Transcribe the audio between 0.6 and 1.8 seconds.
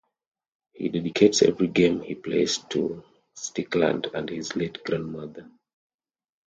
He dedicates every